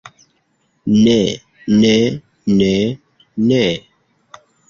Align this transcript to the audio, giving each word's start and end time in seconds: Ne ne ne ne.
Ne 1.03 1.17
ne 1.81 1.91
ne 2.59 2.71
ne. 3.51 3.63